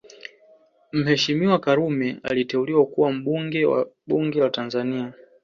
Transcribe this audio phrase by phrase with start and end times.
[0.91, 5.13] Mheshimiwa Karume aliteuliwa kuwa mbunge wa bunge la Tanzania